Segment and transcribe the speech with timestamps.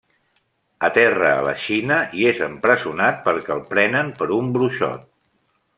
[0.87, 5.11] Aterra a la Xina i és empresonat perquè el prenen per un bruixot.